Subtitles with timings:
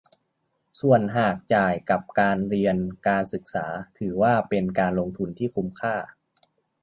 [0.79, 3.65] ส่วนหากจ่ายกับการเรียนการศึกษา
[3.97, 5.95] ถือว่าเป็นการลงทุนที่คุ้มค่า